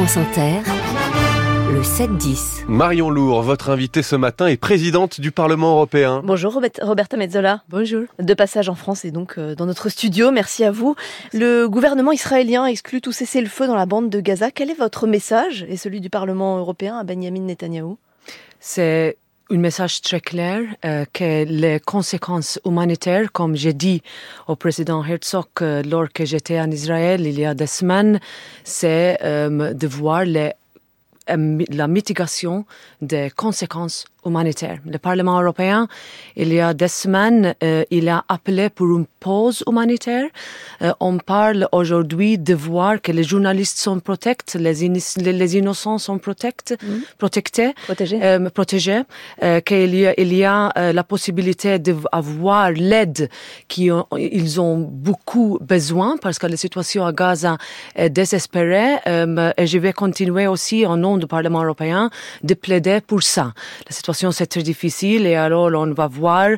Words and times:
France 0.00 0.16
Inter, 0.16 0.62
le 1.70 1.82
7-10. 1.82 2.64
Marion 2.68 3.10
Lourd, 3.10 3.42
votre 3.42 3.68
invitée 3.68 4.02
ce 4.02 4.16
matin 4.16 4.46
est 4.46 4.56
présidente 4.56 5.20
du 5.20 5.30
Parlement 5.30 5.72
européen. 5.72 6.22
Bonjour 6.24 6.58
Roberta 6.80 7.18
Mezzola. 7.18 7.64
Bonjour. 7.68 8.04
De 8.18 8.32
passage 8.32 8.70
en 8.70 8.74
France 8.74 9.04
et 9.04 9.10
donc 9.10 9.34
euh, 9.36 9.54
dans 9.54 9.66
notre 9.66 9.90
studio, 9.90 10.30
merci 10.30 10.64
à 10.64 10.70
vous. 10.70 10.96
Le 11.34 11.66
gouvernement 11.66 12.12
israélien 12.12 12.64
exclut 12.64 13.02
tout 13.02 13.12
cessez-le-feu 13.12 13.66
dans 13.66 13.74
la 13.74 13.84
bande 13.84 14.08
de 14.08 14.20
Gaza. 14.20 14.50
Quel 14.50 14.70
est 14.70 14.78
votre 14.78 15.06
message 15.06 15.66
et 15.68 15.76
celui 15.76 16.00
du 16.00 16.08
Parlement 16.08 16.56
européen 16.56 16.96
à 16.96 17.04
Benjamin 17.04 17.42
Netanyahou? 17.42 17.98
C'est 18.58 19.18
un 19.50 19.58
message 19.58 20.00
très 20.00 20.20
clair 20.20 20.62
euh, 20.84 21.04
que 21.12 21.44
les 21.44 21.80
conséquences 21.80 22.60
humanitaires, 22.64 23.32
comme 23.32 23.56
j'ai 23.56 23.72
dit 23.72 24.02
au 24.46 24.54
président 24.54 25.04
Herzog 25.04 25.46
euh, 25.60 25.82
lors 25.82 26.08
que 26.12 26.24
j'étais 26.24 26.60
en 26.60 26.70
Israël 26.70 27.26
il 27.26 27.38
y 27.38 27.44
a 27.44 27.54
des 27.54 27.66
semaines, 27.66 28.20
c'est 28.62 29.18
euh, 29.24 29.74
de 29.74 29.86
voir 29.88 30.22
euh, 30.26 30.50
la 31.68 31.88
mitigation 31.88 32.64
des 33.02 33.30
conséquences 33.34 34.04
humanitaires. 34.26 34.78
Le 34.86 34.98
Parlement 34.98 35.40
européen, 35.40 35.88
il 36.36 36.52
y 36.52 36.60
a 36.60 36.74
des 36.74 36.88
semaines, 36.88 37.54
euh, 37.62 37.84
il 37.90 38.08
a 38.08 38.24
appelé 38.28 38.68
pour 38.70 38.86
une 38.96 39.06
pause 39.20 39.62
humanitaire. 39.68 40.26
Euh, 40.82 40.92
on 41.00 41.18
parle 41.18 41.68
aujourd'hui 41.72 42.38
de 42.38 42.54
voir 42.54 43.00
que 43.00 43.12
les 43.12 43.24
journalistes 43.24 43.78
sont 43.78 44.00
protectés, 44.00 44.58
les, 44.58 45.56
innocents 45.56 45.98
sont 45.98 46.14
Mhm. 46.14 46.20
protectés, 47.18 47.74
Protégés. 47.86 48.18
euh, 48.22 48.50
protégés, 48.50 49.02
qu'il 49.66 49.94
y 49.94 50.06
a, 50.06 50.14
il 50.20 50.34
y 50.34 50.44
a 50.44 50.72
la 50.92 51.04
possibilité 51.04 51.78
d'avoir 51.78 52.70
l'aide 52.72 53.28
qu'ils 53.68 53.92
ils 54.18 54.60
ont 54.60 54.78
beaucoup 54.78 55.58
besoin 55.60 56.16
parce 56.20 56.38
que 56.38 56.46
la 56.46 56.56
situation 56.56 57.04
à 57.04 57.12
Gaza 57.12 57.56
est 57.94 58.10
désespérée 58.10 58.96
et 59.56 59.66
je 59.66 59.78
vais 59.78 59.92
continuer 59.92 60.46
aussi 60.46 60.86
au 60.86 60.96
nom 60.96 61.16
du 61.16 61.26
Parlement 61.26 61.62
européen 61.62 62.10
de 62.42 62.54
plaider 62.54 63.00
pour 63.06 63.22
ça. 63.22 63.52
La 63.88 63.92
situation 63.94 64.09
c'est 64.12 64.46
très 64.46 64.62
difficile 64.62 65.26
et 65.26 65.34
alors 65.34 65.70
on 65.74 65.92
va 65.92 66.06
voir 66.06 66.48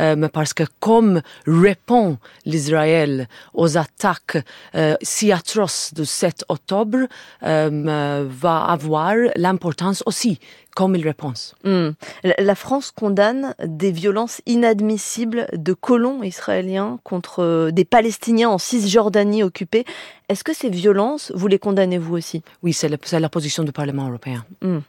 euh, 0.00 0.28
parce 0.28 0.52
que 0.54 0.64
comme 0.80 1.22
répond 1.46 2.18
l'Israël 2.44 3.28
aux 3.54 3.76
attaques 3.78 4.38
euh, 4.74 4.94
si 5.02 5.32
atroces 5.32 5.92
du 5.94 6.04
7 6.04 6.44
octobre 6.48 7.06
euh, 7.42 8.26
va 8.28 8.64
avoir 8.64 9.14
l'importance 9.36 10.02
aussi 10.06 10.38
comme 10.74 10.94
il 10.94 11.02
répond. 11.04 11.32
Hmm. 11.64 11.92
La- 12.22 12.54
France 12.54 12.90
condamne 12.90 13.54
des 13.64 13.90
violences 13.90 14.42
inadmissibles 14.44 15.46
de 15.54 15.72
colons 15.72 16.22
israéliens 16.22 16.98
contre 17.02 17.70
des 17.72 17.86
Palestiniens 17.86 18.50
en 18.50 18.58
Cisjordanie 18.58 19.42
occupée. 19.42 19.86
Est-ce 20.28 20.44
que 20.44 20.52
ces 20.54 20.68
violences, 20.68 21.32
vous 21.34 21.46
les 21.46 21.58
condamnez 21.58 21.96
vous 21.96 22.14
aussi? 22.16 22.42
Oui, 22.62 22.74
c'est 22.74 22.90
la, 22.90 23.28
position 23.30 23.64
du 23.64 23.72
Parlement 23.72 24.08
européen. 24.08 24.44
Euh, 24.64 24.80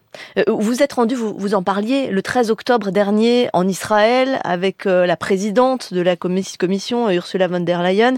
Vous 0.48 0.82
êtes 0.84 0.94
rendu, 0.94 1.16
vous, 1.16 1.34
vous 1.38 1.54
en 1.54 1.64
parliez, 1.64 2.07
le 2.12 2.22
13 2.22 2.52
octobre 2.52 2.92
dernier 2.92 3.50
en 3.54 3.68
Israël 3.68 4.40
avec 4.44 4.86
euh, 4.86 5.06
la 5.06 5.18
présidente 5.18 5.94
de 5.94 6.02
la 6.02 6.16
commis- 6.16 6.58
commission, 6.58 7.10
Ursula 7.10 7.48
von 7.48 7.60
der 7.62 7.82
Leyen. 7.84 8.16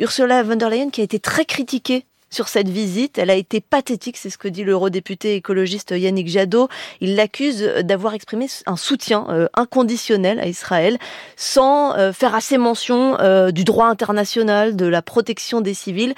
Ursula 0.00 0.42
von 0.42 0.56
der 0.56 0.70
Leyen 0.70 0.90
qui 0.90 1.00
a 1.00 1.04
été 1.04 1.18
très 1.18 1.44
critiquée 1.44 2.04
sur 2.30 2.48
cette 2.48 2.68
visite. 2.68 3.18
Elle 3.18 3.30
a 3.30 3.34
été 3.34 3.60
pathétique, 3.60 4.16
c'est 4.16 4.30
ce 4.30 4.38
que 4.38 4.48
dit 4.48 4.64
l'eurodéputé 4.64 5.34
écologiste 5.34 5.90
Yannick 5.90 6.28
Jadot. 6.28 6.68
Il 7.00 7.16
l'accuse 7.16 7.62
d'avoir 7.84 8.14
exprimé 8.14 8.46
un 8.66 8.76
soutien 8.76 9.26
euh, 9.28 9.48
inconditionnel 9.54 10.40
à 10.40 10.46
Israël 10.46 10.98
sans 11.36 11.96
euh, 11.96 12.12
faire 12.12 12.34
assez 12.34 12.58
mention 12.58 13.18
euh, 13.20 13.50
du 13.50 13.64
droit 13.64 13.86
international, 13.86 14.76
de 14.76 14.86
la 14.86 15.02
protection 15.02 15.60
des 15.60 15.74
civils. 15.74 16.14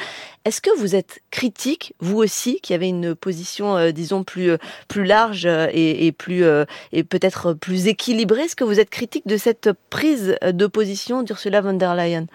Est-ce 0.47 0.62
que 0.62 0.70
vous 0.78 0.97
êtes 0.97 1.20
critique, 1.30 1.92
vous 2.00 2.17
aussi, 2.17 2.61
qui 2.62 2.72
avez 2.72 2.89
une 2.89 3.14
position, 3.14 3.77
euh, 3.77 3.91
disons, 3.91 4.24
plus, 4.24 4.52
euh, 4.52 4.56
plus 4.89 5.05
large 5.05 5.45
euh, 5.45 5.67
et, 5.72 6.12
plus 6.12 6.45
euh, 6.45 6.64
et 6.92 7.05
peut-être 7.05 7.52
plus 7.52 7.89
équilibrée? 7.89 8.42
Est-ce 8.42 8.56
que 8.56 8.64
vous 8.64 8.80
êtes 8.80 8.89
critique 8.89 9.27
de 9.27 9.36
cette 9.36 9.70
prise 9.90 10.36
de 10.42 10.67
position 10.67 11.23
d'Ursula 11.23 11.61
von 11.61 11.74
der 11.74 11.95
Leyen? 11.95 12.27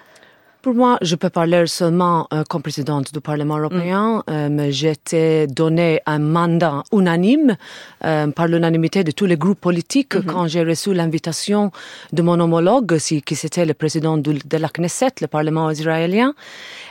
Pour 0.66 0.74
moi, 0.74 0.98
je 1.04 1.16
peux 1.16 1.30
parler 1.30 1.68
seulement 1.68 2.28
euh, 2.34 2.44
comme 2.50 2.64
présidente 2.64 3.14
du 3.14 3.22
Parlement 3.22 3.60
européen. 3.60 4.24
Euh, 4.28 4.50
mais 4.50 4.72
J'ai 4.72 4.94
été 4.94 5.46
donné 5.46 6.02
un 6.08 6.18
mandat 6.18 6.82
unanime 6.92 7.56
euh, 8.04 8.32
par 8.32 8.48
l'unanimité 8.48 9.04
de 9.04 9.12
tous 9.12 9.28
les 9.28 9.38
groupes 9.38 9.62
politiques 9.62 10.20
quand 10.26 10.48
j'ai 10.48 10.64
reçu 10.64 10.92
l'invitation 10.96 11.70
de 12.14 12.22
mon 12.24 12.40
homologue, 12.40 12.98
si, 12.98 13.22
qui 13.22 13.36
c'était 13.36 13.64
le 13.64 13.76
président 13.76 14.18
de, 14.18 14.40
de 14.44 14.58
la 14.58 14.70
Knesset, 14.70 15.14
le 15.22 15.28
Parlement 15.28 15.70
israélien. 15.70 16.34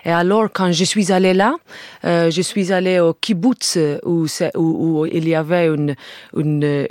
Et 0.04 0.12
alors, 0.12 0.50
quand 0.52 0.70
je 0.70 0.84
suis 0.84 1.10
allée 1.10 1.34
là, 1.34 1.56
euh, 2.04 2.30
je 2.30 2.42
suis 2.42 2.72
allée 2.72 3.00
au 3.00 3.12
kibbutz 3.12 3.76
où, 4.04 4.26
où, 4.54 5.00
où 5.00 5.06
il 5.06 5.28
y 5.28 5.34
avait 5.34 5.66
une, 5.66 5.96
une, 6.36 6.60
le, 6.60 6.86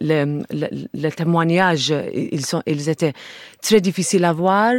le, 0.00 0.42
le, 0.50 0.88
le 0.94 1.10
témoignage, 1.10 1.92
ils, 2.14 2.46
sont, 2.46 2.62
ils 2.64 2.88
étaient 2.88 3.12
très 3.60 3.82
difficiles 3.82 4.24
à 4.24 4.32
voir, 4.32 4.72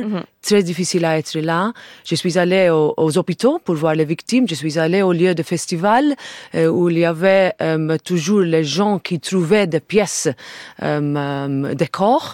très 0.47 0.63
difficiles 0.63 1.05
à 1.05 1.17
être 1.21 1.35
là. 1.51 1.73
Je 2.09 2.15
suis 2.15 2.37
allée 2.43 2.69
aux, 2.69 2.93
aux 2.97 3.17
hôpitaux 3.17 3.59
pour 3.65 3.75
voir 3.75 3.93
les 4.01 4.05
victimes. 4.05 4.45
Je 4.47 4.55
suis 4.55 4.75
allée 4.79 5.01
au 5.09 5.13
lieu 5.21 5.33
de 5.35 5.43
festival 5.43 6.03
euh, 6.55 6.67
où 6.75 6.89
il 6.89 6.99
y 6.99 7.05
avait 7.05 7.53
euh, 7.61 7.97
toujours 8.11 8.41
les 8.55 8.63
gens 8.77 8.95
qui 9.07 9.19
trouvaient 9.19 9.67
des 9.67 9.79
pièces, 9.93 10.29
euh, 10.83 11.73
des 11.81 11.87
corps 11.87 12.29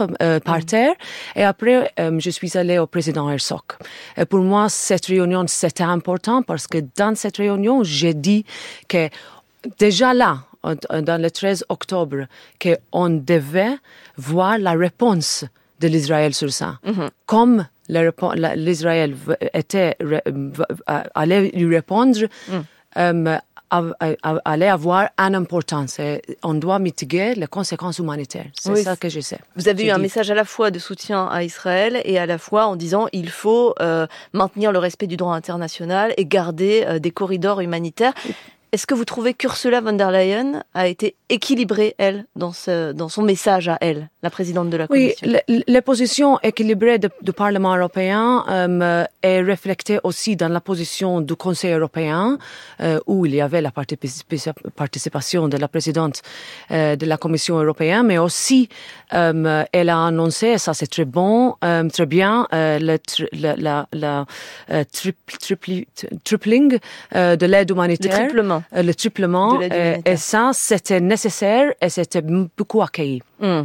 par 0.49 0.61
terre. 0.65 0.93
Et 1.35 1.43
après, 1.43 1.91
je 1.97 2.29
suis 2.29 2.57
allée 2.57 2.77
au 2.79 2.87
président 2.87 3.29
Herzog. 3.29 3.61
Et 4.17 4.25
pour 4.25 4.41
moi, 4.41 4.69
cette 4.69 5.05
réunion, 5.07 5.43
c'était 5.47 5.83
important 5.97 6.41
parce 6.43 6.65
que 6.67 6.79
dans 6.95 7.15
cette 7.15 7.37
réunion, 7.37 7.83
j'ai 7.83 8.13
dit 8.13 8.45
que 8.87 9.09
déjà 9.79 10.13
là, 10.13 10.31
dans 10.63 11.21
le 11.21 11.29
13 11.29 11.65
octobre, 11.69 12.25
qu'on 12.61 13.09
devait 13.09 13.75
voir 14.17 14.57
la 14.57 14.71
réponse 14.73 15.45
de 15.79 15.87
l'Israël 15.87 16.33
sur 16.33 16.51
ça. 16.53 16.79
Comme 17.25 17.55
répo- 17.57 17.63
la- 17.63 17.72
l'Israël 17.89 19.15
était, 19.53 19.95
allait 21.15 21.49
lui 21.49 21.75
répondre, 21.75 22.17
euh, 22.97 23.37
a- 23.71 23.81
a- 24.21 24.41
allait 24.45 24.67
avoir 24.67 25.09
une 25.17 25.33
importance. 25.33 25.97
Et 25.99 26.21
on 26.43 26.53
doit 26.53 26.77
mitiguer 26.77 27.33
les 27.33 27.47
conséquences 27.47 27.97
humanitaires. 27.97 28.45
C'est 28.53 28.71
Oui, 28.71 28.83
ça 28.83 28.95
que 28.95 29.09
je 29.09 29.19
sais. 29.19 29.39
Vous 29.55 29.67
avez 29.67 29.85
eu 29.87 29.89
un 29.89 29.97
message 29.97 30.29
à 30.29 30.35
la 30.35 30.45
fois 30.45 30.69
de 30.69 30.77
soutien 30.77 31.25
à 31.27 31.43
Israël 31.43 31.99
et 32.05 32.19
à 32.19 32.27
la 32.27 32.37
fois 32.37 32.67
en 32.67 32.75
disant 32.75 33.07
il 33.13 33.29
faut 33.29 33.73
euh, 33.81 34.05
maintenir 34.33 34.71
le 34.71 34.77
respect 34.77 35.07
du 35.07 35.17
droit 35.17 35.33
international 35.35 36.13
et 36.17 36.25
garder 36.25 36.83
euh, 36.85 36.99
des 36.99 37.09
corridors 37.11 37.61
humanitaires. 37.61 38.13
Est-ce 38.73 38.87
que 38.87 38.95
vous 38.95 39.05
trouvez 39.05 39.35
qu'Ursula 39.35 39.81
von 39.81 39.93
der 39.93 40.09
Leyen 40.09 40.63
a 40.73 40.87
été 40.87 41.15
équilibrée, 41.29 41.93
elle, 41.99 42.25
dans, 42.35 42.51
ce, 42.53 42.91
dans 42.91 43.07
son 43.07 43.21
message 43.21 43.69
à 43.69 43.77
elle, 43.81 44.09
la 44.23 44.31
présidente 44.31 44.71
de 44.71 44.77
la 44.77 44.87
Oui, 44.89 45.13
Commission? 45.21 45.39
le- 45.47 45.63
les 45.67 45.81
positions 45.81 46.39
équilibrées 46.41 46.97
de- 46.97 47.11
du 47.21 47.33
Parlement 47.33 47.75
européen 47.77 48.43
euh, 48.49 49.05
est 49.21 49.41
reflétée 49.43 49.99
aussi 50.03 50.35
dans 50.35 50.49
la 50.49 50.59
position 50.59 51.21
du 51.21 51.35
Conseil 51.35 51.73
européen, 51.73 52.39
euh, 52.81 52.99
où 53.05 53.27
il 53.27 53.35
y 53.35 53.41
avait 53.41 53.61
la 53.61 53.69
participation 53.71 55.47
de 55.47 55.57
la 55.57 55.67
présidente 55.67 56.23
euh, 56.71 56.95
de 56.95 57.05
la 57.05 57.17
Commission 57.17 57.59
européenne, 57.59 58.07
mais 58.07 58.17
aussi 58.17 58.69
euh, 59.13 59.63
elle 59.71 59.89
a 59.89 60.05
annoncé, 60.07 60.57
ça 60.57 60.73
c'est 60.73 60.87
très 60.87 61.05
bon, 61.05 61.55
euh, 61.63 61.87
très 61.89 62.07
bien, 62.07 62.47
euh, 62.53 62.79
le 62.79 62.95
tr- 62.97 63.27
la, 63.33 63.55
la, 63.55 63.87
la, 63.93 64.25
tripl- 64.85 65.37
tripli- 65.39 65.85
tripling 66.23 66.79
euh, 67.15 67.35
de 67.35 67.45
l'aide 67.45 67.69
Le 67.69 67.75
humanitaire. 67.75 68.27
Triplement. 68.63 68.79
Euh, 68.79 68.83
le 68.83 68.95
triplement. 68.95 69.57
L'aide 69.57 69.73
euh, 69.73 70.11
et 70.11 70.17
ça, 70.17 70.51
c'était 70.53 71.01
nécessaire 71.01 71.73
et 71.81 71.89
c'était 71.89 72.21
beaucoup 72.21 72.81
accueilli. 72.81 73.21
Hmm. 73.39 73.63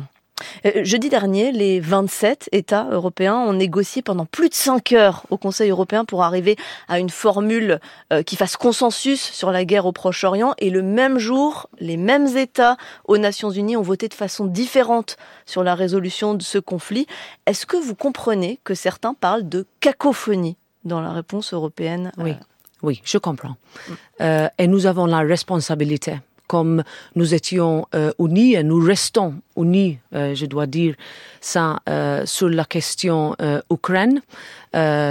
Euh, 0.64 0.84
Jeudi 0.84 1.08
dernier, 1.08 1.50
les 1.50 1.80
27 1.80 2.48
États 2.52 2.86
européens 2.92 3.34
ont 3.34 3.52
négocié 3.54 4.02
pendant 4.02 4.24
plus 4.24 4.48
de 4.48 4.54
5 4.54 4.92
heures 4.92 5.24
au 5.30 5.36
Conseil 5.36 5.70
européen 5.70 6.04
pour 6.04 6.22
arriver 6.22 6.54
à 6.86 7.00
une 7.00 7.10
formule 7.10 7.80
qui 8.24 8.36
fasse 8.36 8.56
consensus 8.56 9.20
sur 9.20 9.50
la 9.50 9.64
guerre 9.64 9.86
au 9.86 9.90
Proche-Orient. 9.90 10.54
Et 10.58 10.70
le 10.70 10.80
même 10.80 11.18
jour, 11.18 11.68
les 11.80 11.96
mêmes 11.96 12.36
États 12.36 12.76
aux 13.06 13.18
Nations 13.18 13.50
Unies 13.50 13.76
ont 13.76 13.82
voté 13.82 14.06
de 14.06 14.14
façon 14.14 14.46
différente 14.46 15.16
sur 15.44 15.64
la 15.64 15.74
résolution 15.74 16.34
de 16.34 16.42
ce 16.42 16.58
conflit. 16.58 17.08
Est-ce 17.46 17.66
que 17.66 17.76
vous 17.76 17.96
comprenez 17.96 18.60
que 18.62 18.74
certains 18.74 19.14
parlent 19.14 19.48
de 19.48 19.66
cacophonie 19.80 20.56
dans 20.84 21.00
la 21.00 21.10
réponse 21.10 21.52
européenne 21.52 22.12
Oui. 22.16 22.34
Oui, 22.82 23.00
je 23.04 23.18
comprends. 23.18 23.56
Euh, 24.20 24.48
et 24.58 24.66
nous 24.66 24.86
avons 24.86 25.06
la 25.06 25.18
responsabilité 25.18 26.18
comme 26.48 26.82
nous 27.14 27.34
étions 27.34 27.86
euh, 27.94 28.10
unis 28.18 28.54
et 28.54 28.64
nous 28.64 28.80
restons 28.84 29.34
unis, 29.56 29.98
euh, 30.14 30.34
je 30.34 30.46
dois 30.46 30.66
dire 30.66 30.94
ça, 31.40 31.78
euh, 31.88 32.26
sur 32.26 32.48
la 32.48 32.64
question 32.64 33.36
Ukraine, 33.70 34.20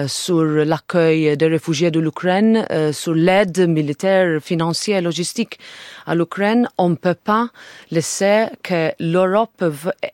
sur 0.07 0.43
l'accueil 0.43 1.35
des 1.37 1.47
réfugiés 1.47 1.91
de 1.91 1.99
l'Ukraine, 1.99 2.65
sur 2.91 3.13
l'aide 3.13 3.67
militaire, 3.67 4.41
financière, 4.41 5.01
logistique 5.01 5.57
à 6.05 6.15
l'Ukraine. 6.15 6.67
On 6.77 6.89
ne 6.89 6.95
peut 6.95 7.15
pas 7.15 7.49
laisser 7.91 8.45
que 8.61 8.91
l'Europe 8.99 9.63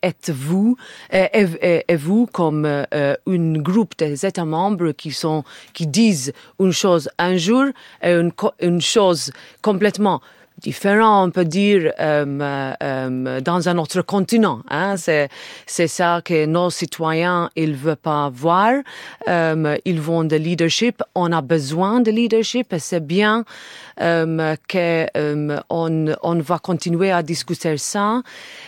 ait 0.02 0.14
vous, 0.28 0.76
et, 1.12 1.96
vous 1.96 2.26
comme 2.26 2.64
un 2.64 3.58
groupe 3.58 3.96
des 3.98 4.24
États 4.24 4.44
membres 4.44 4.92
qui 4.92 5.10
sont 5.10 5.44
qui 5.72 5.86
disent 5.86 6.32
une 6.60 6.72
chose 6.72 7.08
un 7.18 7.36
jour 7.36 7.66
et 8.02 8.14
une 8.60 8.80
chose 8.80 9.30
complètement 9.62 10.20
différent, 10.64 11.26
on 11.26 11.30
peut 11.30 11.44
dire, 11.44 11.92
euh, 12.00 12.72
euh, 12.82 13.40
dans 13.40 13.68
un 13.68 13.76
autre 13.78 14.02
continent. 14.02 14.60
Hein. 14.70 14.96
C'est, 14.96 15.28
c'est 15.66 15.86
ça 15.86 16.22
que 16.24 16.46
nos 16.46 16.70
citoyens, 16.70 17.50
ils 17.54 17.74
veulent 17.74 17.96
pas 17.96 18.30
voir. 18.32 18.72
Euh, 19.28 19.76
ils 19.84 20.00
vont 20.00 20.24
de 20.24 20.36
leadership. 20.36 21.02
On 21.14 21.30
a 21.32 21.42
besoin 21.42 22.00
de 22.00 22.10
leadership 22.10 22.72
et 22.72 22.78
c'est 22.78 23.06
bien 23.06 23.44
euh, 24.00 24.56
qu'on 24.70 26.14
on 26.22 26.38
va 26.40 26.58
continuer 26.58 27.10
à 27.12 27.22
discuter 27.22 27.76
ça. 27.76 28.22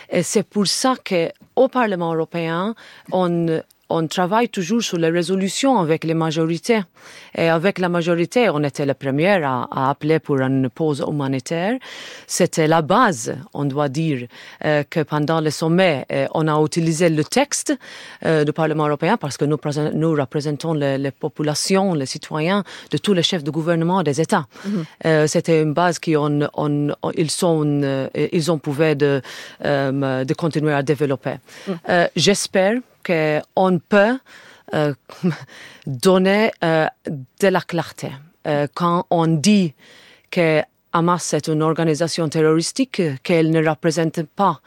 Et 0.09 0.23
c'est 0.23 0.47
pour 0.53 0.67
ça 0.67 0.93
que 1.03 1.29
au 1.55 1.67
Parlement 1.67 2.13
européen, 2.13 2.75
on 3.11 3.61
on 3.89 4.07
travaille 4.07 4.49
toujours 4.49 4.81
sur 4.81 4.97
les 4.97 5.09
résolutions 5.09 5.79
avec 5.79 6.03
les 6.03 6.13
majorités. 6.13 6.81
Et 7.35 7.47
avec 7.47 7.79
la 7.79 7.89
majorité, 7.89 8.49
on 8.49 8.63
était 8.63 8.85
la 8.85 8.95
première 8.95 9.47
à, 9.47 9.89
appeler 9.89 10.19
pour 10.19 10.39
une 10.39 10.69
pause 10.69 11.03
humanitaire. 11.07 11.77
C'était 12.25 12.67
la 12.67 12.81
base, 12.81 13.35
on 13.53 13.65
doit 13.65 13.89
dire, 13.89 14.27
euh, 14.65 14.83
que 14.89 15.01
pendant 15.01 15.39
le 15.39 15.49
sommet, 15.51 16.05
euh, 16.11 16.27
on 16.33 16.47
a 16.47 16.61
utilisé 16.61 17.09
le 17.09 17.23
texte 17.23 17.73
euh, 18.25 18.43
du 18.43 18.51
Parlement 18.51 18.87
européen 18.87 19.17
parce 19.17 19.37
que 19.37 19.45
nous, 19.45 19.57
nous 19.93 20.11
représentons 20.11 20.73
les, 20.73 21.11
populations, 21.11 21.93
les 21.93 22.05
citoyens 22.05 22.63
de 22.91 22.97
tous 22.97 23.13
les 23.13 23.23
chefs 23.23 23.43
de 23.43 23.51
gouvernement 23.51 24.03
des 24.03 24.19
États. 24.19 24.47
Mhm. 24.65 25.27
C'était 25.27 25.61
une 25.61 25.73
base 25.73 25.99
qu'ils 25.99 26.17
on, 26.17 26.47
on, 26.55 26.91
ils 27.15 27.31
sont, 27.31 28.09
ils 28.15 28.51
ont 28.51 28.57
pouvaient 28.57 28.95
de, 28.95 29.21
de 29.63 30.33
continuer 30.33 30.73
à 30.73 30.83
développer. 30.83 31.35
Mhm. 31.67 32.07
J'espère 32.15 32.75
qu'on 33.07 33.79
peut 33.79 34.17
euh, 34.73 34.93
donner 35.87 36.51
euh, 36.63 36.87
de 37.39 37.47
la 37.47 37.61
clarté. 37.61 38.11
Euh, 38.45 38.67
quand 38.73 39.05
on 39.09 39.27
dit 39.27 39.73
que 40.29 40.61
Hamas 40.91 41.33
est 41.33 41.47
une 41.47 41.63
organisation 41.63 42.27
terroristique, 42.27 43.01
qu'elle 43.23 43.51
ne 43.51 43.65
représente 43.67 44.23
pas 44.23 44.59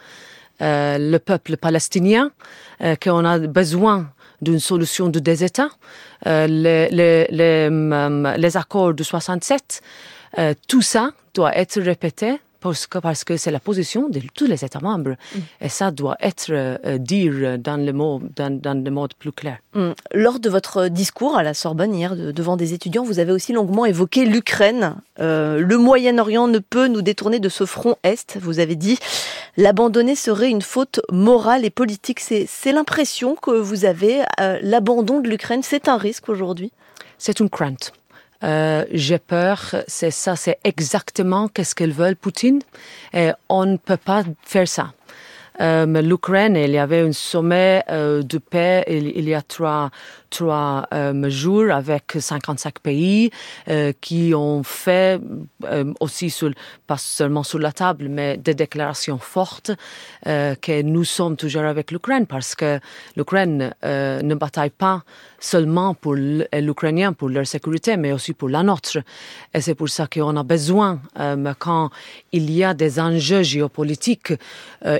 le 0.62 1.16
peuple 1.16 1.56
palestinien, 1.56 2.32
qu'on 3.02 3.24
a 3.24 3.38
besoin 3.38 4.12
d'une 4.42 4.60
solution 4.60 5.08
de 5.08 5.18
deux 5.18 5.42
États, 5.42 5.70
les, 6.26 6.90
les, 6.90 8.56
accords 8.58 8.92
de 8.92 9.02
67, 9.02 9.80
tout 10.68 10.82
ça 10.82 11.12
doit 11.32 11.56
être 11.56 11.80
répété 11.80 12.38
parce 12.60 12.86
que 12.86 12.98
parce 12.98 13.24
que 13.24 13.36
c'est 13.36 13.50
la 13.50 13.60
position 13.60 14.08
de 14.08 14.20
tous 14.34 14.46
les 14.46 14.64
États 14.64 14.80
membres 14.80 15.16
mm. 15.34 15.38
et 15.62 15.68
ça 15.68 15.90
doit 15.90 16.16
être 16.20 16.46
euh, 16.50 16.98
dit 16.98 17.28
dans 17.58 17.76
le 17.84 17.92
mot 17.92 18.20
dans, 18.36 18.54
dans 18.60 18.84
le 18.84 18.90
mode 18.90 19.14
plus 19.14 19.32
clair. 19.32 19.58
Mm. 19.74 19.90
Lors 20.14 20.38
de 20.40 20.50
votre 20.50 20.88
discours 20.88 21.36
à 21.36 21.42
la 21.42 21.54
Sorbonne 21.54 21.94
hier 21.94 22.14
devant 22.16 22.56
des 22.56 22.74
étudiants, 22.74 23.04
vous 23.04 23.18
avez 23.18 23.32
aussi 23.32 23.52
longuement 23.52 23.86
évoqué 23.86 24.24
l'Ukraine. 24.24 24.96
Euh, 25.20 25.60
le 25.60 25.78
Moyen-Orient 25.78 26.48
ne 26.48 26.58
peut 26.58 26.88
nous 26.88 27.02
détourner 27.02 27.40
de 27.40 27.48
ce 27.48 27.64
front 27.66 27.96
est. 28.02 28.38
Vous 28.40 28.58
avez 28.58 28.76
dit 28.76 28.98
l'abandonner 29.56 30.14
serait 30.14 30.50
une 30.50 30.62
faute 30.62 31.00
morale 31.10 31.64
et 31.64 31.70
politique. 31.70 32.20
C'est 32.20 32.72
l'impression 32.72 33.34
que 33.34 33.50
vous 33.50 33.84
avez. 33.84 34.22
Euh, 34.40 34.58
l'abandon 34.62 35.20
de 35.20 35.28
l'Ukraine, 35.28 35.62
c'est 35.62 35.88
un 35.88 35.96
risque 35.96 36.28
aujourd'hui? 36.28 36.72
C'est 37.18 37.40
une 37.40 37.50
crainte. 37.50 37.92
Euh, 38.42 38.84
j'ai 38.92 39.18
peur, 39.18 39.74
c'est 39.86 40.10
ça, 40.10 40.34
c'est 40.36 40.58
exactement 40.64 41.48
qu'est-ce 41.48 41.74
qu'ils 41.74 41.92
veulent 41.92 42.16
Poutine, 42.16 42.60
et 43.12 43.30
on 43.48 43.66
ne 43.66 43.76
peut 43.76 43.98
pas 43.98 44.22
faire 44.42 44.66
ça. 44.66 44.92
Euh, 45.60 45.84
L'Ukraine, 46.00 46.56
il 46.56 46.70
y 46.70 46.78
avait 46.78 47.00
un 47.00 47.12
sommet 47.12 47.82
euh, 47.90 48.22
de 48.22 48.38
paix 48.38 48.82
il, 48.88 49.28
y 49.28 49.34
a 49.34 49.42
trois, 49.42 49.90
trois 50.30 50.86
euh, 50.94 51.28
jours 51.28 51.70
avec 51.70 52.12
55 52.18 52.78
pays 52.78 53.30
euh, 53.68 53.92
qui 54.00 54.32
ont 54.34 54.62
fait 54.62 55.20
euh, 55.64 55.92
aussi, 56.00 56.30
sur, 56.30 56.50
pas 56.86 56.96
seulement 56.96 57.42
sur 57.42 57.58
la 57.58 57.72
table, 57.72 58.06
mais 58.08 58.36
des 58.36 58.54
déclarations 58.54 59.18
fortes 59.18 59.72
que 60.24 60.82
nous 60.82 61.04
sommes 61.04 61.36
toujours 61.36 61.64
avec 61.64 61.90
l'Ukraine 61.90 62.26
parce 62.26 62.54
que 62.54 62.78
l'Ukraine 63.16 63.74
ne 63.82 64.34
bataille 64.34 64.70
pas 64.70 65.02
seulement 65.38 65.94
pour 65.94 66.14
l'Ukrainien, 66.14 67.12
pour 67.12 67.28
leur 67.30 67.46
sécurité, 67.46 67.96
mais 67.96 68.12
aussi 68.12 68.34
pour 68.34 68.48
la 68.48 68.62
nôtre. 68.62 68.98
Et 69.54 69.60
c'est 69.60 69.74
pour 69.74 69.88
ça 69.88 70.06
qu'on 70.06 70.36
a 70.36 70.42
besoin, 70.42 71.00
quand 71.58 71.90
il 72.32 72.50
y 72.50 72.62
a 72.62 72.74
des 72.74 73.00
enjeux 73.00 73.42
géopolitiques 73.42 74.34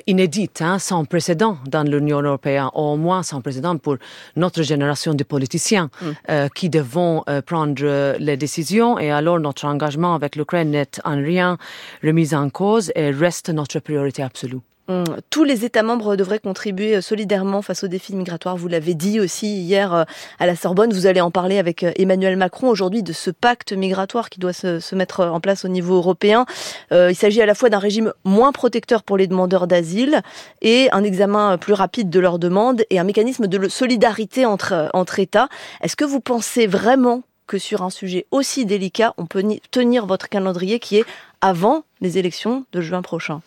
inédits, 0.06 0.50
hein, 0.60 0.78
sans 0.78 1.04
précédent 1.04 1.58
dans 1.66 1.86
l'Union 1.86 2.22
européenne, 2.22 2.68
au 2.74 2.96
moins 2.96 3.22
sans 3.22 3.40
précédent 3.40 3.76
pour 3.76 3.96
notre 4.36 4.62
génération 4.62 5.14
de 5.20 5.24
politiciens 5.24 5.90
mm. 5.90 6.06
euh, 6.30 6.48
qui 6.56 6.68
devons 6.68 7.22
euh, 7.28 7.42
prendre 7.42 7.74
euh, 7.82 8.16
les 8.18 8.36
décisions 8.36 8.98
et 8.98 9.10
alors 9.10 9.38
notre 9.38 9.64
engagement 9.66 10.14
avec 10.14 10.34
l'Ukraine 10.36 10.70
n'est 10.70 10.96
en 11.04 11.16
rien 11.16 11.58
remis 12.02 12.34
en 12.34 12.50
cause 12.50 12.90
et 12.94 13.10
reste 13.10 13.50
notre 13.50 13.78
priorité 13.80 14.22
absolue. 14.22 14.62
Mm. 14.90 15.04
Tous 15.30 15.44
les 15.44 15.64
États 15.64 15.84
membres 15.84 16.16
devraient 16.16 16.40
contribuer 16.40 17.00
solidairement 17.00 17.62
face 17.62 17.84
aux 17.84 17.88
défis 17.88 18.16
migratoires. 18.16 18.56
Vous 18.56 18.66
l'avez 18.66 18.94
dit 18.94 19.20
aussi 19.20 19.46
hier 19.46 20.04
à 20.40 20.46
la 20.46 20.56
Sorbonne. 20.56 20.92
Vous 20.92 21.06
allez 21.06 21.20
en 21.20 21.30
parler 21.30 21.58
avec 21.58 21.84
Emmanuel 21.96 22.36
Macron 22.36 22.68
aujourd'hui 22.68 23.04
de 23.04 23.12
ce 23.12 23.30
pacte 23.30 23.72
migratoire 23.72 24.30
qui 24.30 24.40
doit 24.40 24.52
se, 24.52 24.94
mettre 24.96 25.24
en 25.24 25.38
place 25.38 25.64
au 25.64 25.68
niveau 25.68 25.94
européen. 25.94 26.44
il 26.90 27.14
s'agit 27.14 27.40
à 27.40 27.46
la 27.46 27.54
fois 27.54 27.70
d'un 27.70 27.78
régime 27.78 28.12
moins 28.24 28.50
protecteur 28.50 29.04
pour 29.04 29.16
les 29.16 29.28
demandeurs 29.28 29.68
d'asile 29.68 30.22
et 30.60 30.88
un 30.90 31.04
examen 31.04 31.56
plus 31.58 31.72
rapide 31.72 32.10
de 32.10 32.18
leurs 32.18 32.40
demandes 32.40 32.82
et 32.90 32.98
un 32.98 33.04
mécanisme 33.04 33.46
de 33.46 33.68
solidarité 33.68 34.44
entre, 34.44 34.90
entre 34.92 35.20
États. 35.20 35.48
Est-ce 35.82 35.94
que 35.94 36.04
vous 36.04 36.20
pensez 36.20 36.66
vraiment 36.66 37.22
que 37.46 37.58
sur 37.58 37.82
un 37.82 37.90
sujet 37.90 38.26
aussi 38.32 38.66
délicat, 38.66 39.14
on 39.18 39.26
peut 39.26 39.44
tenir 39.70 40.06
votre 40.06 40.28
calendrier 40.28 40.80
qui 40.80 40.98
est 40.98 41.04
avant 41.40 41.84
les 42.00 42.18
élections 42.18 42.64
de 42.72 42.80
juin 42.80 43.02
prochain? 43.02 43.40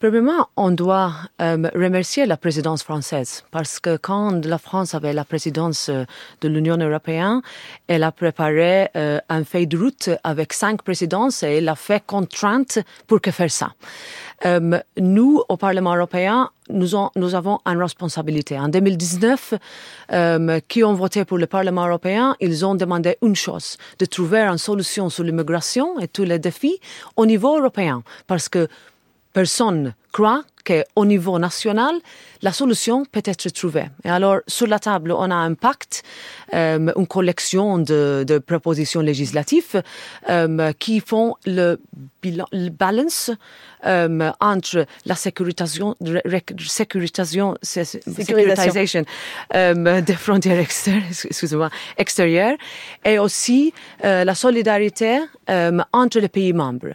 Premièrement, 0.00 0.48
on 0.56 0.70
doit 0.70 1.12
euh, 1.42 1.68
remercier 1.74 2.24
la 2.24 2.38
présidence 2.38 2.82
française 2.82 3.44
parce 3.50 3.78
que 3.78 3.98
quand 3.98 4.46
la 4.46 4.56
France 4.56 4.94
avait 4.94 5.12
la 5.12 5.26
présidence 5.26 5.90
euh, 5.90 6.06
de 6.40 6.48
l'Union 6.48 6.78
européenne, 6.78 7.42
elle 7.86 8.04
a 8.04 8.10
préparé 8.10 8.88
euh, 8.96 9.20
un 9.28 9.44
feuille 9.44 9.66
de 9.66 9.76
route 9.76 10.08
avec 10.24 10.54
cinq 10.54 10.80
présidences 10.80 11.42
et 11.42 11.58
elle 11.58 11.68
a 11.68 11.74
fait 11.74 12.02
contrainte 12.06 12.78
pour 13.06 13.20
que 13.20 13.30
faire 13.30 13.50
ça. 13.50 13.74
nous, 14.96 15.42
au 15.50 15.56
Parlement 15.58 15.94
européen, 15.94 16.48
nous, 16.70 16.92
nous, 17.16 17.34
avons 17.34 17.58
une 17.66 17.82
responsabilité. 17.82 18.58
En 18.58 18.68
2019, 18.68 19.54
qui 20.66 20.82
ont 20.82 20.94
voté 20.94 21.26
pour 21.26 21.36
le 21.36 21.46
Parlement 21.46 21.86
européen, 21.86 22.36
ils 22.40 22.64
ont 22.64 22.74
demandé 22.74 23.18
une 23.20 23.36
chose, 23.36 23.76
de 23.98 24.06
trouver 24.06 24.40
une 24.40 24.56
solution 24.56 25.10
sur 25.10 25.24
l'immigration 25.24 25.98
et 26.00 26.08
tous 26.08 26.24
les 26.24 26.38
défis 26.38 26.80
au 27.16 27.26
niveau 27.26 27.58
européen. 27.58 28.02
Parce 28.26 28.48
que 28.48 28.66
personne 29.32 29.94
croit 30.12 30.42
qu'au 30.64 31.04
niveau 31.04 31.38
national, 31.38 31.94
la 32.42 32.52
solution 32.52 33.04
peut 33.04 33.22
être 33.24 33.48
trouvée. 33.50 33.86
Et 34.04 34.10
alors, 34.10 34.40
sur 34.46 34.66
la 34.66 34.78
table, 34.78 35.12
on 35.12 35.30
a 35.30 35.34
un 35.34 35.54
pacte, 35.54 36.02
euh, 36.52 36.92
une 36.96 37.06
collection 37.06 37.78
de, 37.78 38.24
de 38.26 38.38
propositions 38.38 39.00
législatives 39.00 39.82
euh, 40.28 40.72
qui 40.78 41.00
font 41.00 41.36
le, 41.46 41.80
bilan, 42.22 42.46
le 42.52 42.70
balance 42.70 43.30
euh, 43.86 44.30
entre 44.40 44.86
la 45.06 45.14
sécurisation, 45.14 45.96
sécurisation, 46.58 47.56
sécurisation 47.62 49.04
des 49.52 50.14
frontières 50.14 50.58
extérieures, 50.58 51.02
excusez-moi, 51.24 51.70
extérieures 51.96 52.56
et 53.04 53.18
aussi 53.18 53.72
la 54.02 54.34
solidarité 54.34 55.20
entre 55.92 56.18
les 56.20 56.28
pays 56.28 56.52
membres 56.52 56.94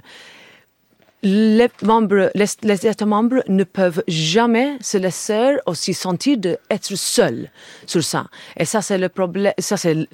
les 1.26 2.88
États 2.88 3.06
membres 3.06 3.44
ne 3.48 3.64
peuvent 3.64 4.04
jamais 4.08 4.78
se 4.80 4.98
laisser 4.98 5.58
aussi 5.66 5.96
sentir 5.96 6.38
d'être 6.38 6.96
seuls 6.96 7.50
sur 7.88 8.04
ça. 8.04 8.28
Et 8.58 8.66
ça, 8.66 8.84
c'est 8.84 9.00
le 9.00 9.10
problème, 9.10 9.54
ça, 9.58 9.76
c'est 9.76 10.08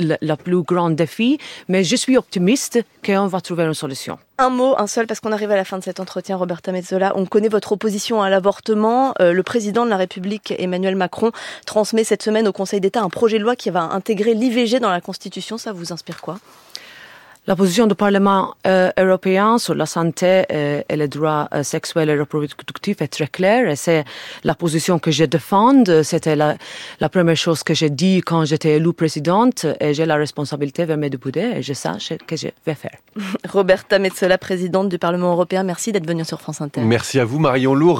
plus 0.44 0.62
grand 0.64 0.90
défi. 0.90 1.38
Mais 1.68 1.84
je 1.84 1.98
suis 1.98 2.18
optimiste 2.18 2.80
qu'on 3.06 3.28
va 3.28 3.42
trouver 3.42 3.66
une 3.66 3.74
solution. 3.74 4.18
Un 4.38 4.50
mot, 4.50 4.74
un 4.78 4.88
seul, 4.88 5.06
parce 5.06 5.20
qu'on 5.20 5.34
arrive 5.34 5.52
à 5.52 5.56
la 5.56 5.66
fin 5.66 5.78
de 5.78 5.84
cet 5.84 6.00
entretien, 6.00 6.38
Roberta 6.38 6.72
Mezzola. 6.72 7.12
On 7.16 7.26
connaît 7.26 7.50
votre 7.50 7.74
opposition 7.74 8.22
à 8.22 8.30
l'avortement. 8.30 9.14
Euh, 9.20 9.34
le 9.34 9.44
président 9.44 9.84
de 9.86 9.90
la 9.90 9.98
République, 9.98 10.54
Emmanuel 10.58 10.96
Macron, 10.96 11.32
transmet 11.66 12.06
cette 12.06 12.24
semaine 12.24 12.48
au 12.48 12.54
Conseil 12.54 12.80
d'État 12.80 13.02
un 13.02 13.10
projet 13.10 13.38
de 13.38 13.44
loi 13.44 13.58
qui 13.58 13.70
va 13.70 13.82
intégrer 13.82 14.34
l'IVG 14.34 14.80
dans 14.80 14.90
la 14.90 15.02
Constitution. 15.02 15.58
Ça 15.58 15.74
vous 15.74 15.92
inspire 15.92 16.22
quoi? 16.22 16.40
La 17.48 17.56
position 17.56 17.88
du 17.88 17.96
Parlement 17.96 18.54
euh, 18.68 18.92
européen 19.00 19.58
sur 19.58 19.74
la 19.74 19.88
santé 19.88 20.46
euh, 20.52 20.84
et 20.88 20.96
les 20.96 21.08
droits 21.08 21.50
euh, 21.56 21.64
sexuels 21.64 22.12
et 22.12 22.20
reproductifs 22.20 23.02
est 23.02 23.08
très 23.08 23.26
claire 23.26 23.68
et 23.68 23.76
c'est 23.76 24.06
la 24.44 24.54
position 24.54 25.00
que 25.00 25.10
je 25.10 25.24
défends. 25.24 25.84
C'était 26.04 26.36
la, 26.36 26.56
la, 27.00 27.10
première 27.10 27.36
chose 27.36 27.64
que 27.64 27.74
j'ai 27.74 27.90
dit 27.90 28.22
quand 28.22 28.46
j'étais 28.46 28.78
élue 28.78 28.94
présidente 28.94 29.66
et 29.80 29.96
j'ai 29.96 30.06
la 30.06 30.18
responsabilité 30.18 30.86
vers 30.86 30.98
mes 30.98 31.10
députés 31.10 31.58
et 31.58 31.62
je 31.64 31.74
sais 31.74 31.90
ce 31.98 32.14
que 32.14 32.36
je 32.36 32.50
vais 32.64 32.76
faire. 32.76 32.98
Roberta 33.50 33.98
Metzola, 33.98 34.38
présidente 34.38 34.90
du 34.90 35.00
Parlement 35.00 35.32
européen, 35.32 35.64
merci 35.64 35.92
d'être 35.92 36.08
venue 36.08 36.26
sur 36.26 36.40
France 36.40 36.62
Inter. 36.62 36.82
Merci 36.82 37.20
à 37.20 37.26
vous 37.26 37.40
Marion 37.40 37.74
Lourd. 37.74 38.00